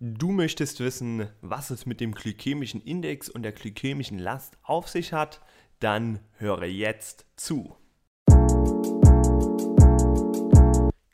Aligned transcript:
Du 0.00 0.30
möchtest 0.30 0.78
wissen, 0.78 1.26
was 1.40 1.70
es 1.70 1.84
mit 1.84 2.00
dem 2.00 2.12
glykämischen 2.12 2.80
Index 2.80 3.28
und 3.28 3.42
der 3.42 3.50
glykämischen 3.50 4.20
Last 4.20 4.56
auf 4.62 4.86
sich 4.86 5.12
hat? 5.12 5.40
Dann 5.80 6.20
höre 6.36 6.66
jetzt 6.66 7.26
zu. 7.34 7.74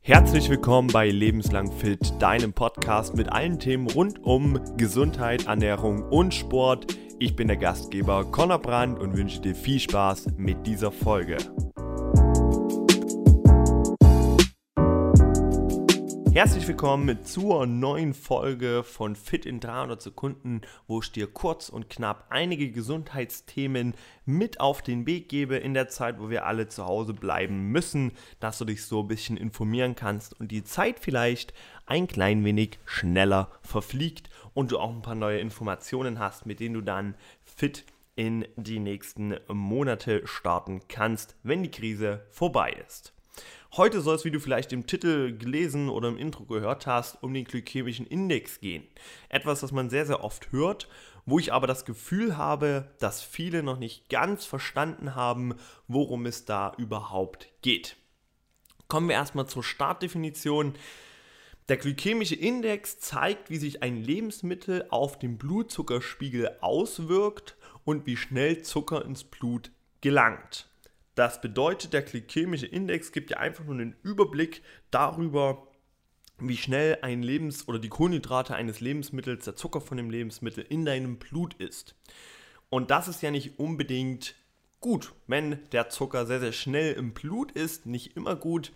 Herzlich 0.02 0.50
willkommen 0.50 0.88
bei 0.88 1.08
Lebenslang 1.08 1.72
Fit, 1.72 2.12
deinem 2.18 2.52
Podcast 2.52 3.16
mit 3.16 3.32
allen 3.32 3.58
Themen 3.58 3.88
rund 3.88 4.22
um 4.22 4.60
Gesundheit, 4.76 5.46
Ernährung 5.46 6.02
und 6.02 6.34
Sport. 6.34 6.94
Ich 7.18 7.34
bin 7.34 7.48
der 7.48 7.56
Gastgeber 7.56 8.30
Conor 8.30 8.58
Brandt 8.58 8.98
und 8.98 9.16
wünsche 9.16 9.40
dir 9.40 9.54
viel 9.54 9.80
Spaß 9.80 10.26
mit 10.36 10.66
dieser 10.66 10.92
Folge. 10.92 11.38
Herzlich 16.34 16.66
willkommen 16.66 17.24
zur 17.24 17.64
neuen 17.64 18.12
Folge 18.12 18.82
von 18.82 19.14
Fit 19.14 19.46
in 19.46 19.60
300 19.60 20.02
Sekunden, 20.02 20.62
wo 20.88 20.98
ich 21.00 21.12
dir 21.12 21.28
kurz 21.28 21.68
und 21.68 21.88
knapp 21.88 22.26
einige 22.28 22.72
Gesundheitsthemen 22.72 23.94
mit 24.24 24.58
auf 24.58 24.82
den 24.82 25.06
Weg 25.06 25.28
gebe 25.28 25.54
in 25.54 25.74
der 25.74 25.86
Zeit, 25.86 26.18
wo 26.18 26.30
wir 26.30 26.44
alle 26.44 26.66
zu 26.66 26.86
Hause 26.86 27.14
bleiben 27.14 27.68
müssen, 27.70 28.10
dass 28.40 28.58
du 28.58 28.64
dich 28.64 28.84
so 28.84 29.02
ein 29.02 29.06
bisschen 29.06 29.36
informieren 29.36 29.94
kannst 29.94 30.40
und 30.40 30.50
die 30.50 30.64
Zeit 30.64 30.98
vielleicht 30.98 31.54
ein 31.86 32.08
klein 32.08 32.44
wenig 32.44 32.80
schneller 32.84 33.52
verfliegt 33.62 34.28
und 34.54 34.72
du 34.72 34.80
auch 34.80 34.90
ein 34.90 35.02
paar 35.02 35.14
neue 35.14 35.38
Informationen 35.38 36.18
hast, 36.18 36.46
mit 36.46 36.58
denen 36.58 36.74
du 36.74 36.80
dann 36.80 37.14
fit 37.44 37.84
in 38.16 38.44
die 38.56 38.80
nächsten 38.80 39.36
Monate 39.46 40.26
starten 40.26 40.80
kannst, 40.88 41.36
wenn 41.44 41.62
die 41.62 41.70
Krise 41.70 42.26
vorbei 42.32 42.74
ist. 42.84 43.13
Heute 43.76 44.02
soll 44.02 44.14
es, 44.14 44.24
wie 44.24 44.30
du 44.30 44.38
vielleicht 44.38 44.72
im 44.72 44.86
Titel 44.86 45.36
gelesen 45.36 45.88
oder 45.88 46.08
im 46.08 46.16
Intro 46.16 46.44
gehört 46.44 46.86
hast, 46.86 47.20
um 47.24 47.34
den 47.34 47.44
glykämischen 47.44 48.06
Index 48.06 48.60
gehen. 48.60 48.86
Etwas, 49.28 49.62
das 49.62 49.72
man 49.72 49.90
sehr, 49.90 50.06
sehr 50.06 50.22
oft 50.22 50.52
hört, 50.52 50.88
wo 51.26 51.40
ich 51.40 51.52
aber 51.52 51.66
das 51.66 51.84
Gefühl 51.84 52.36
habe, 52.36 52.94
dass 53.00 53.20
viele 53.20 53.64
noch 53.64 53.80
nicht 53.80 54.08
ganz 54.08 54.44
verstanden 54.44 55.16
haben, 55.16 55.56
worum 55.88 56.24
es 56.24 56.44
da 56.44 56.72
überhaupt 56.78 57.48
geht. 57.62 57.96
Kommen 58.86 59.08
wir 59.08 59.16
erstmal 59.16 59.48
zur 59.48 59.64
Startdefinition. 59.64 60.74
Der 61.68 61.76
glykämische 61.76 62.36
Index 62.36 63.00
zeigt, 63.00 63.50
wie 63.50 63.56
sich 63.56 63.82
ein 63.82 63.96
Lebensmittel 63.96 64.86
auf 64.90 65.18
den 65.18 65.36
Blutzuckerspiegel 65.36 66.58
auswirkt 66.60 67.56
und 67.84 68.06
wie 68.06 68.16
schnell 68.16 68.62
Zucker 68.62 69.04
ins 69.04 69.24
Blut 69.24 69.72
gelangt. 70.00 70.68
Das 71.14 71.40
bedeutet, 71.40 71.92
der 71.92 72.02
glykämische 72.02 72.66
Index 72.66 73.12
gibt 73.12 73.30
dir 73.30 73.38
einfach 73.38 73.64
nur 73.64 73.74
einen 73.74 73.96
Überblick 74.02 74.62
darüber, 74.90 75.68
wie 76.38 76.56
schnell 76.56 76.98
ein 77.02 77.22
Lebens- 77.22 77.68
oder 77.68 77.78
die 77.78 77.88
Kohlenhydrate 77.88 78.54
eines 78.54 78.80
Lebensmittels, 78.80 79.44
der 79.44 79.54
Zucker 79.54 79.80
von 79.80 79.96
dem 79.96 80.10
Lebensmittel 80.10 80.64
in 80.68 80.84
deinem 80.84 81.18
Blut 81.18 81.54
ist. 81.54 81.94
Und 82.68 82.90
das 82.90 83.06
ist 83.06 83.22
ja 83.22 83.30
nicht 83.30 83.58
unbedingt 83.60 84.34
gut, 84.80 85.12
wenn 85.28 85.60
der 85.70 85.88
Zucker 85.88 86.26
sehr, 86.26 86.40
sehr 86.40 86.52
schnell 86.52 86.94
im 86.94 87.14
Blut 87.14 87.52
ist, 87.52 87.86
nicht 87.86 88.16
immer 88.16 88.34
gut. 88.34 88.72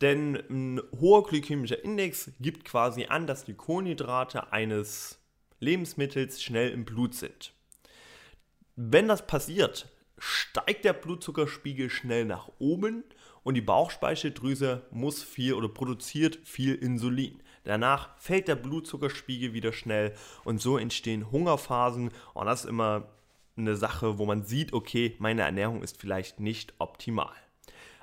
Denn 0.00 0.36
ein 0.50 0.80
hoher 0.98 1.24
glykämischer 1.24 1.82
Index 1.84 2.30
gibt 2.40 2.64
quasi 2.64 3.06
an, 3.06 3.26
dass 3.26 3.44
die 3.44 3.54
Kohlenhydrate 3.54 4.52
eines 4.52 5.18
Lebensmittels 5.60 6.42
schnell 6.42 6.70
im 6.70 6.84
Blut 6.84 7.14
sind. 7.14 7.52
Wenn 8.74 9.08
das 9.08 9.26
passiert, 9.26 9.88
steigt 10.18 10.84
der 10.84 10.92
Blutzuckerspiegel 10.92 11.90
schnell 11.90 12.24
nach 12.24 12.48
oben 12.58 13.04
und 13.42 13.54
die 13.54 13.60
Bauchspeicheldrüse 13.60 14.86
muss 14.90 15.22
viel 15.22 15.54
oder 15.54 15.68
produziert 15.68 16.38
viel 16.44 16.74
Insulin. 16.74 17.42
Danach 17.64 18.16
fällt 18.18 18.48
der 18.48 18.56
Blutzuckerspiegel 18.56 19.52
wieder 19.52 19.72
schnell 19.72 20.14
und 20.44 20.60
so 20.60 20.78
entstehen 20.78 21.30
Hungerphasen 21.30 22.10
und 22.34 22.46
das 22.46 22.64
ist 22.64 22.70
immer 22.70 23.08
eine 23.56 23.76
Sache, 23.76 24.18
wo 24.18 24.26
man 24.26 24.44
sieht, 24.44 24.72
okay, 24.72 25.16
meine 25.18 25.42
Ernährung 25.42 25.82
ist 25.82 26.00
vielleicht 26.00 26.40
nicht 26.40 26.74
optimal. 26.78 27.32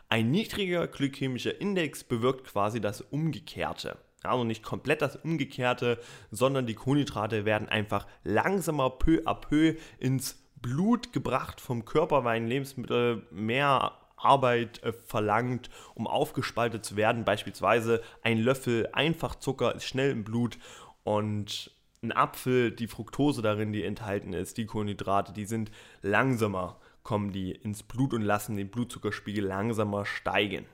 Ein 0.09 0.31
niedriger 0.31 0.87
glykämischer 0.87 1.59
Index 1.59 2.03
bewirkt 2.03 2.45
quasi 2.45 2.81
das 2.81 3.01
Umgekehrte. 3.01 3.97
Also 4.21 4.43
nicht 4.43 4.63
komplett 4.63 5.01
das 5.01 5.15
Umgekehrte, 5.17 5.99
sondern 6.31 6.65
die 6.65 6.75
Kohlenhydrate 6.75 7.45
werden 7.45 7.67
einfach 7.67 8.07
langsamer 8.23 8.89
peu 8.91 9.21
à 9.25 9.33
peu 9.33 9.75
ins 9.99 10.42
Blut 10.63 11.13
gebracht 11.13 11.61
vom 11.61 11.85
Körper, 11.85 12.23
weil 12.23 12.37
ein 12.37 12.47
Lebensmittel 12.47 13.27
mehr 13.29 13.91
Arbeit 14.17 14.81
äh, 14.81 14.93
verlangt, 14.93 15.69
um 15.93 16.07
aufgespaltet 16.07 16.83
zu 16.83 16.95
werden. 16.95 17.25
Beispielsweise 17.25 18.01
ein 18.23 18.39
Löffel 18.39 18.89
Einfachzucker 18.93 19.75
ist 19.75 19.85
schnell 19.85 20.09
im 20.09 20.23
Blut 20.23 20.57
und 21.03 21.71
ein 22.01 22.11
Apfel, 22.11 22.71
die 22.71 22.87
Fructose 22.87 23.41
darin, 23.41 23.71
die 23.71 23.83
enthalten 23.83 24.33
ist, 24.33 24.57
die 24.57 24.65
Kohlenhydrate, 24.65 25.31
die 25.33 25.45
sind 25.45 25.71
langsamer, 26.01 26.79
kommen 27.03 27.31
die 27.31 27.51
ins 27.51 27.83
Blut 27.83 28.13
und 28.13 28.23
lassen 28.23 28.57
den 28.57 28.69
Blutzuckerspiegel 28.69 29.45
langsamer 29.45 30.05
steigen. 30.05 30.65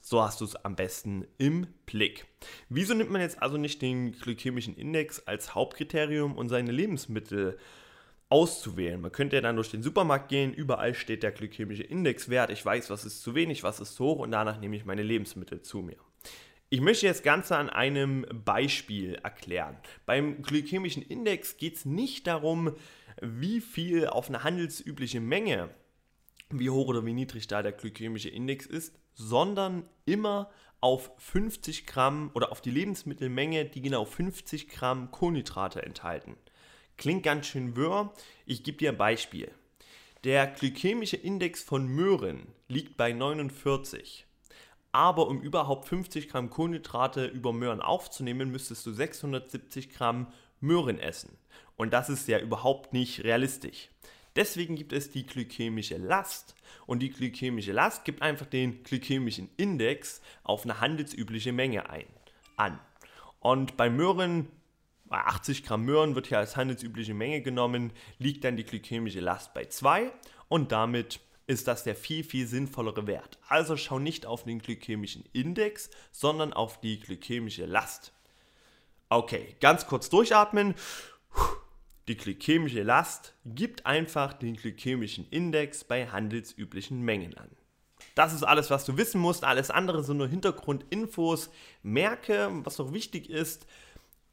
So 0.00 0.22
hast 0.22 0.40
du 0.42 0.44
es 0.44 0.56
am 0.56 0.76
besten 0.76 1.26
im 1.38 1.66
Blick. 1.86 2.26
Wieso 2.68 2.92
nimmt 2.92 3.10
man 3.10 3.22
jetzt 3.22 3.42
also 3.42 3.56
nicht 3.56 3.80
den 3.80 4.12
glykämischen 4.12 4.76
Index 4.76 5.20
als 5.26 5.54
Hauptkriterium 5.54 6.36
und 6.36 6.50
seine 6.50 6.72
Lebensmittel 6.72 7.58
auszuwählen. 8.34 9.00
Man 9.00 9.12
könnte 9.12 9.36
ja 9.36 9.42
dann 9.42 9.54
durch 9.54 9.70
den 9.70 9.84
Supermarkt 9.84 10.28
gehen, 10.28 10.52
überall 10.52 10.92
steht 10.94 11.22
der 11.22 11.30
glykämische 11.30 11.84
Indexwert, 11.84 12.50
ich 12.50 12.66
weiß, 12.66 12.90
was 12.90 13.04
ist 13.04 13.22
zu 13.22 13.36
wenig, 13.36 13.62
was 13.62 13.78
ist 13.78 13.94
zu 13.94 14.06
hoch 14.06 14.18
und 14.18 14.32
danach 14.32 14.58
nehme 14.58 14.74
ich 14.74 14.84
meine 14.84 15.04
Lebensmittel 15.04 15.62
zu 15.62 15.78
mir. 15.78 15.98
Ich 16.68 16.80
möchte 16.80 17.06
jetzt 17.06 17.22
Ganze 17.22 17.56
an 17.56 17.70
einem 17.70 18.26
Beispiel 18.44 19.14
erklären. 19.22 19.76
Beim 20.04 20.42
glykämischen 20.42 21.04
Index 21.04 21.58
geht 21.58 21.76
es 21.76 21.84
nicht 21.84 22.26
darum, 22.26 22.74
wie 23.22 23.60
viel 23.60 24.08
auf 24.08 24.28
eine 24.28 24.42
handelsübliche 24.42 25.20
Menge, 25.20 25.70
wie 26.50 26.70
hoch 26.70 26.88
oder 26.88 27.06
wie 27.06 27.12
niedrig 27.12 27.46
da 27.46 27.62
der 27.62 27.70
glykämische 27.70 28.30
Index 28.30 28.66
ist, 28.66 28.98
sondern 29.12 29.88
immer 30.06 30.50
auf 30.80 31.12
50 31.18 31.86
Gramm 31.86 32.32
oder 32.34 32.50
auf 32.50 32.60
die 32.60 32.72
Lebensmittelmenge, 32.72 33.66
die 33.66 33.80
genau 33.80 34.04
50 34.04 34.66
Gramm 34.66 35.12
Kohlenhydrate 35.12 35.84
enthalten. 35.84 36.36
Klingt 36.96 37.22
ganz 37.22 37.46
schön 37.46 37.76
wirr. 37.76 38.12
Ich 38.46 38.62
gebe 38.62 38.78
dir 38.78 38.90
ein 38.90 38.98
Beispiel. 38.98 39.50
Der 40.24 40.46
glykämische 40.46 41.16
Index 41.16 41.62
von 41.62 41.86
Möhren 41.86 42.46
liegt 42.68 42.96
bei 42.96 43.12
49. 43.12 44.26
Aber 44.92 45.26
um 45.26 45.42
überhaupt 45.42 45.88
50 45.88 46.28
Gramm 46.28 46.50
Kohlenhydrate 46.50 47.26
über 47.26 47.52
Möhren 47.52 47.80
aufzunehmen, 47.80 48.50
müsstest 48.50 48.86
du 48.86 48.92
670 48.92 49.90
Gramm 49.90 50.28
Möhren 50.60 50.98
essen. 50.98 51.36
Und 51.76 51.92
das 51.92 52.08
ist 52.08 52.28
ja 52.28 52.38
überhaupt 52.38 52.92
nicht 52.92 53.24
realistisch. 53.24 53.90
Deswegen 54.36 54.76
gibt 54.76 54.92
es 54.92 55.10
die 55.10 55.26
glykämische 55.26 55.96
Last. 55.96 56.54
Und 56.86 57.00
die 57.00 57.10
glykämische 57.10 57.72
Last 57.72 58.04
gibt 58.04 58.22
einfach 58.22 58.46
den 58.46 58.82
glykämischen 58.82 59.48
Index 59.56 60.22
auf 60.42 60.64
eine 60.64 60.80
handelsübliche 60.80 61.52
Menge 61.52 61.90
ein, 61.90 62.06
an. 62.56 62.78
Und 63.40 63.76
bei 63.76 63.90
Möhren 63.90 64.48
bei 65.14 65.26
80 65.26 65.62
Gramm 65.62 65.84
Möhren 65.84 66.16
wird 66.16 66.26
hier 66.26 66.40
als 66.40 66.56
handelsübliche 66.56 67.14
Menge 67.14 67.40
genommen, 67.40 67.92
liegt 68.18 68.42
dann 68.42 68.56
die 68.56 68.64
glykämische 68.64 69.20
Last 69.20 69.54
bei 69.54 69.64
2 69.64 70.10
und 70.48 70.72
damit 70.72 71.20
ist 71.46 71.68
das 71.68 71.84
der 71.84 71.94
viel, 71.94 72.24
viel 72.24 72.48
sinnvollere 72.48 73.06
Wert. 73.06 73.38
Also 73.46 73.76
schau 73.76 74.00
nicht 74.00 74.26
auf 74.26 74.42
den 74.42 74.58
glykämischen 74.58 75.24
Index, 75.32 75.88
sondern 76.10 76.52
auf 76.52 76.80
die 76.80 76.98
glykämische 76.98 77.64
Last. 77.64 78.12
Okay, 79.08 79.54
ganz 79.60 79.86
kurz 79.86 80.10
durchatmen. 80.10 80.74
Die 82.08 82.16
glykämische 82.16 82.82
Last 82.82 83.34
gibt 83.44 83.86
einfach 83.86 84.32
den 84.32 84.56
glykämischen 84.56 85.28
Index 85.30 85.84
bei 85.84 86.08
handelsüblichen 86.08 87.02
Mengen 87.02 87.38
an. 87.38 87.50
Das 88.16 88.32
ist 88.32 88.42
alles, 88.42 88.68
was 88.68 88.84
du 88.84 88.96
wissen 88.96 89.20
musst. 89.20 89.44
Alles 89.44 89.70
andere 89.70 90.02
sind 90.02 90.16
nur 90.16 90.26
Hintergrundinfos. 90.26 91.50
Merke, 91.84 92.50
was 92.64 92.78
noch 92.78 92.92
wichtig 92.92 93.30
ist, 93.30 93.68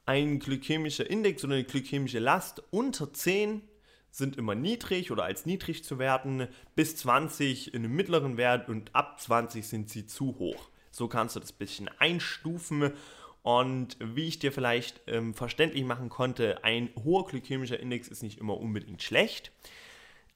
ein 0.05 0.39
glykämischer 0.39 1.09
Index 1.09 1.43
oder 1.43 1.55
eine 1.55 1.63
glykämische 1.63 2.19
Last 2.19 2.63
unter 2.71 3.13
10 3.13 3.61
sind 4.09 4.35
immer 4.37 4.55
niedrig 4.55 5.11
oder 5.11 5.23
als 5.23 5.45
niedrig 5.45 5.83
zu 5.83 5.97
werten, 5.97 6.47
bis 6.75 6.97
20 6.97 7.73
in 7.73 7.85
einem 7.85 7.95
mittleren 7.95 8.37
Wert 8.37 8.67
und 8.67 8.93
ab 8.93 9.21
20 9.21 9.65
sind 9.65 9.89
sie 9.89 10.05
zu 10.05 10.37
hoch. 10.37 10.69
So 10.91 11.07
kannst 11.07 11.35
du 11.35 11.39
das 11.39 11.53
ein 11.53 11.57
bisschen 11.57 11.89
einstufen 11.99 12.91
und 13.43 13.97
wie 13.99 14.27
ich 14.27 14.39
dir 14.39 14.51
vielleicht 14.51 15.01
ähm, 15.07 15.33
verständlich 15.33 15.83
machen 15.83 16.09
konnte, 16.09 16.63
ein 16.63 16.89
hoher 17.03 17.25
glykämischer 17.25 17.79
Index 17.79 18.07
ist 18.07 18.21
nicht 18.21 18.39
immer 18.39 18.57
unbedingt 18.57 19.01
schlecht. 19.01 19.51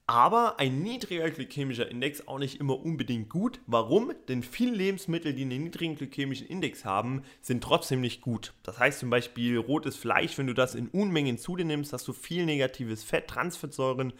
Aber 0.08 0.60
ein 0.60 0.82
niedriger 0.82 1.28
glykämischer 1.30 1.90
Index 1.90 2.28
auch 2.28 2.38
nicht 2.38 2.60
immer 2.60 2.78
unbedingt 2.78 3.28
gut. 3.28 3.58
Warum? 3.66 4.12
Denn 4.28 4.44
viele 4.44 4.72
Lebensmittel, 4.72 5.34
die 5.34 5.42
einen 5.42 5.64
niedrigen 5.64 5.96
glykämischen 5.96 6.46
Index 6.46 6.84
haben, 6.84 7.22
sind 7.42 7.64
trotzdem 7.64 8.00
nicht 8.00 8.20
gut. 8.20 8.54
Das 8.62 8.78
heißt 8.78 9.00
zum 9.00 9.10
Beispiel 9.10 9.58
rotes 9.58 9.96
Fleisch, 9.96 10.38
wenn 10.38 10.46
du 10.46 10.54
das 10.54 10.76
in 10.76 10.86
Unmengen 10.88 11.38
zu 11.38 11.56
dir 11.56 11.64
nimmst, 11.64 11.92
hast 11.92 12.06
du 12.06 12.12
viel 12.12 12.46
negatives 12.46 13.02
Fett, 13.02 13.26
Transfettsäuren 13.26 14.12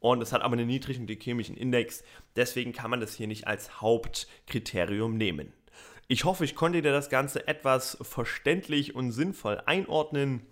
und 0.00 0.22
es 0.22 0.32
hat 0.32 0.40
aber 0.40 0.54
einen 0.54 0.66
niedrigen 0.66 1.06
glykämischen 1.06 1.58
Index. 1.58 2.04
Deswegen 2.36 2.72
kann 2.72 2.90
man 2.90 3.00
das 3.00 3.14
hier 3.14 3.26
nicht 3.26 3.46
als 3.46 3.82
Hauptkriterium 3.82 5.18
nehmen. 5.18 5.52
Ich 6.08 6.24
hoffe, 6.24 6.44
ich 6.44 6.54
konnte 6.54 6.80
dir 6.80 6.92
das 6.92 7.10
Ganze 7.10 7.48
etwas 7.48 7.98
verständlich 8.00 8.94
und 8.94 9.12
sinnvoll 9.12 9.60
einordnen. 9.66 10.46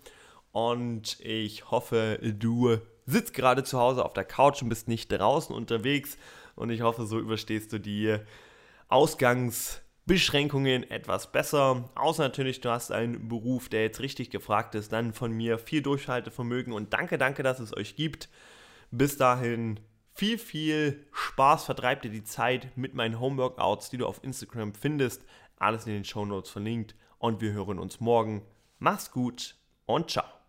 Und 0.52 1.18
ich 1.20 1.70
hoffe, 1.70 2.18
du 2.22 2.78
sitzt 3.06 3.34
gerade 3.34 3.64
zu 3.64 3.78
Hause 3.78 4.04
auf 4.04 4.12
der 4.12 4.24
Couch 4.24 4.62
und 4.62 4.68
bist 4.68 4.88
nicht 4.88 5.08
draußen 5.08 5.54
unterwegs. 5.54 6.16
Und 6.54 6.70
ich 6.70 6.82
hoffe, 6.82 7.06
so 7.06 7.18
überstehst 7.18 7.72
du 7.72 7.78
die 7.78 8.16
Ausgangsbeschränkungen 8.88 10.88
etwas 10.90 11.32
besser. 11.32 11.88
Außer 11.94 12.22
natürlich, 12.22 12.60
du 12.60 12.70
hast 12.70 12.92
einen 12.92 13.28
Beruf, 13.28 13.68
der 13.68 13.82
jetzt 13.82 14.00
richtig 14.00 14.30
gefragt 14.30 14.74
ist. 14.74 14.92
Dann 14.92 15.12
von 15.12 15.32
mir 15.32 15.58
viel 15.58 15.82
Durchhaltevermögen 15.82 16.72
und 16.72 16.92
danke, 16.92 17.18
danke, 17.18 17.42
dass 17.42 17.60
es 17.60 17.76
euch 17.76 17.96
gibt. 17.96 18.28
Bis 18.90 19.16
dahin 19.16 19.80
viel, 20.14 20.38
viel 20.38 21.06
Spaß. 21.12 21.64
Vertreibt 21.64 22.04
dir 22.04 22.10
die 22.10 22.24
Zeit 22.24 22.76
mit 22.76 22.94
meinen 22.94 23.18
Homeworkouts, 23.18 23.90
die 23.90 23.98
du 23.98 24.06
auf 24.06 24.22
Instagram 24.22 24.74
findest. 24.74 25.24
Alles 25.56 25.86
in 25.86 25.94
den 25.94 26.04
Show 26.04 26.26
Notes 26.26 26.50
verlinkt. 26.50 26.94
Und 27.18 27.40
wir 27.40 27.52
hören 27.52 27.78
uns 27.78 28.00
morgen. 28.00 28.42
Mach's 28.78 29.10
gut 29.10 29.56
und 29.86 30.10
ciao. 30.10 30.41